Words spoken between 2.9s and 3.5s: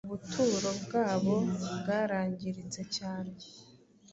cyane